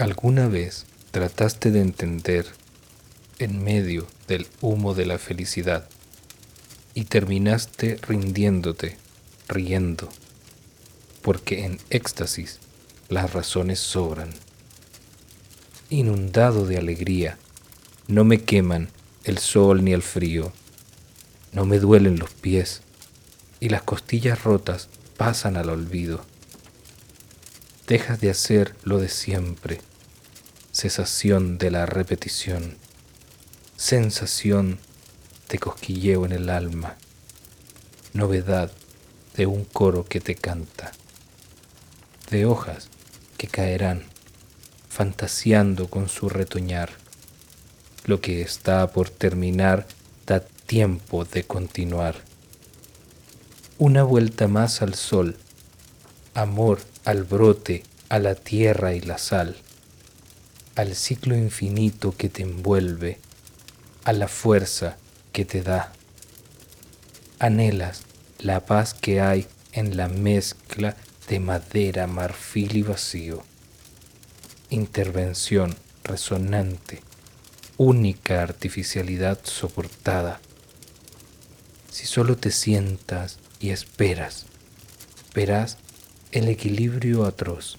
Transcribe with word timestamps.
¿Alguna 0.00 0.48
vez 0.48 0.86
trataste 1.12 1.70
de 1.70 1.80
entender 1.80 2.46
en 3.38 3.62
medio 3.62 4.08
del 4.26 4.48
humo 4.60 4.92
de 4.92 5.06
la 5.06 5.18
felicidad 5.18 5.88
y 6.94 7.04
terminaste 7.04 8.00
rindiéndote, 8.02 8.96
riendo, 9.46 10.08
porque 11.22 11.64
en 11.64 11.78
éxtasis 11.90 12.58
las 13.08 13.32
razones 13.34 13.78
sobran? 13.78 14.30
Inundado 15.90 16.66
de 16.66 16.76
alegría, 16.76 17.38
no 18.08 18.24
me 18.24 18.42
queman 18.42 18.88
el 19.22 19.38
sol 19.38 19.84
ni 19.84 19.92
el 19.92 20.02
frío, 20.02 20.52
no 21.52 21.66
me 21.66 21.78
duelen 21.78 22.18
los 22.18 22.30
pies 22.30 22.82
y 23.60 23.68
las 23.68 23.82
costillas 23.82 24.42
rotas 24.42 24.88
pasan 25.16 25.56
al 25.56 25.68
olvido. 25.68 26.24
Dejas 27.86 28.18
de 28.20 28.30
hacer 28.30 28.74
lo 28.82 28.98
de 28.98 29.10
siempre, 29.10 29.78
cesación 30.74 31.56
de 31.56 31.70
la 31.70 31.86
repetición, 31.86 32.76
sensación 33.76 34.80
de 35.48 35.60
cosquilleo 35.60 36.26
en 36.26 36.32
el 36.32 36.50
alma, 36.50 36.96
novedad 38.12 38.72
de 39.36 39.46
un 39.46 39.64
coro 39.64 40.04
que 40.04 40.20
te 40.20 40.34
canta, 40.34 40.90
de 42.28 42.44
hojas 42.44 42.88
que 43.38 43.46
caerán, 43.46 44.02
fantaseando 44.88 45.88
con 45.88 46.08
su 46.08 46.28
retoñar. 46.28 46.90
Lo 48.04 48.20
que 48.20 48.42
está 48.42 48.90
por 48.90 49.10
terminar 49.10 49.86
da 50.26 50.40
tiempo 50.40 51.24
de 51.24 51.44
continuar. 51.44 52.16
Una 53.78 54.02
vuelta 54.02 54.48
más 54.48 54.82
al 54.82 54.94
sol, 54.94 55.36
amor 56.34 56.80
al 57.04 57.22
brote, 57.22 57.84
a 58.08 58.18
la 58.18 58.34
tierra 58.34 58.92
y 58.94 59.00
la 59.00 59.18
sal, 59.18 59.56
al 60.76 60.96
ciclo 60.96 61.36
infinito 61.36 62.16
que 62.16 62.28
te 62.28 62.42
envuelve, 62.42 63.18
a 64.04 64.12
la 64.12 64.28
fuerza 64.28 64.96
que 65.32 65.44
te 65.44 65.62
da. 65.62 65.92
Anhelas 67.38 68.02
la 68.40 68.66
paz 68.66 68.92
que 68.92 69.20
hay 69.20 69.46
en 69.72 69.96
la 69.96 70.08
mezcla 70.08 70.96
de 71.28 71.40
madera, 71.40 72.06
marfil 72.06 72.76
y 72.76 72.82
vacío. 72.82 73.42
Intervención 74.68 75.76
resonante, 76.02 77.00
única 77.76 78.42
artificialidad 78.42 79.38
soportada. 79.44 80.40
Si 81.90 82.06
solo 82.06 82.36
te 82.36 82.50
sientas 82.50 83.38
y 83.60 83.70
esperas, 83.70 84.46
verás 85.34 85.78
el 86.32 86.48
equilibrio 86.48 87.24
atroz 87.24 87.78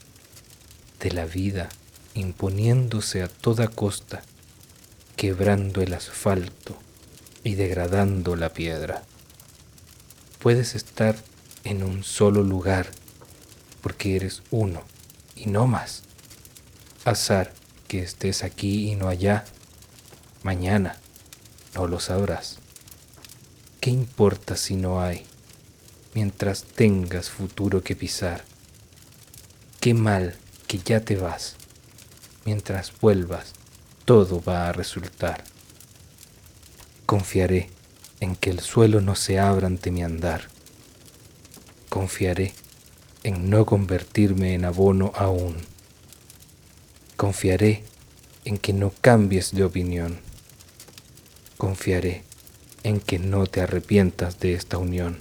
de 1.01 1.11
la 1.11 1.25
vida 1.25 1.69
imponiéndose 2.16 3.21
a 3.21 3.27
toda 3.27 3.67
costa, 3.67 4.23
quebrando 5.16 5.81
el 5.81 5.94
asfalto 5.94 6.75
y 7.44 7.53
degradando 7.53 8.35
la 8.35 8.49
piedra. 8.53 9.03
Puedes 10.39 10.73
estar 10.73 11.16
en 11.63 11.83
un 11.83 12.03
solo 12.03 12.41
lugar 12.41 12.88
porque 13.81 14.16
eres 14.16 14.41
uno 14.49 14.81
y 15.35 15.45
no 15.45 15.67
más. 15.67 16.02
Azar 17.03 17.53
que 17.88 18.02
estés 18.02 18.44
aquí 18.44 18.89
y 18.89 18.95
no 18.95 19.07
allá, 19.09 19.45
mañana 20.41 20.97
no 21.75 21.88
lo 21.88 22.00
sabrás. 22.00 22.57
¿Qué 23.79 23.91
importa 23.91 24.55
si 24.57 24.75
no 24.75 25.02
hay? 25.02 25.27
mientras 26.16 26.63
tengas 26.63 27.29
futuro 27.29 27.83
que 27.83 27.95
pisar. 27.95 28.45
Qué 29.81 29.94
mal 29.94 30.35
que 30.66 30.79
ya 30.79 31.01
te 31.01 31.17
vas. 31.17 31.57
Mientras 32.45 32.94
vuelvas, 33.01 33.53
todo 34.06 34.41
va 34.41 34.69
a 34.69 34.72
resultar. 34.72 35.44
Confiaré 37.07 37.69
en 38.19 38.35
que 38.35 38.51
el 38.51 38.59
suelo 38.59 39.01
no 39.01 39.16
se 39.16 39.39
abra 39.39 39.67
ante 39.67 39.89
mi 39.89 40.03
andar. 40.03 40.47
Confiaré 41.89 42.53
en 43.23 43.50
no 43.50 43.66
convertirme 43.66 44.53
en 44.53 44.66
abono 44.66 45.11
aún. 45.16 45.57
Confiaré 47.17 47.84
en 48.44 48.59
que 48.59 48.73
no 48.73 48.94
cambies 49.01 49.51
de 49.51 49.63
opinión. 49.63 50.19
Confiaré 51.57 52.23
en 52.84 53.00
que 53.00 53.17
no 53.17 53.47
te 53.47 53.61
arrepientas 53.61 54.39
de 54.39 54.53
esta 54.53 54.78
unión. 54.78 55.17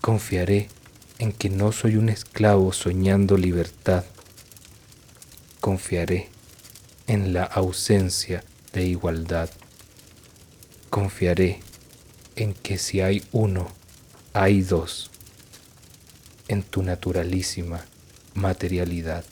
Confiaré 0.00 0.68
en 1.18 1.32
que 1.32 1.50
no 1.50 1.72
soy 1.72 1.96
un 1.96 2.08
esclavo 2.08 2.72
soñando 2.72 3.36
libertad. 3.36 4.04
Confiaré 5.62 6.28
en 7.06 7.32
la 7.32 7.44
ausencia 7.44 8.42
de 8.72 8.84
igualdad. 8.84 9.48
Confiaré 10.90 11.60
en 12.34 12.52
que 12.52 12.78
si 12.78 13.00
hay 13.00 13.22
uno, 13.30 13.68
hay 14.32 14.62
dos, 14.62 15.12
en 16.48 16.64
tu 16.64 16.82
naturalísima 16.82 17.84
materialidad. 18.34 19.24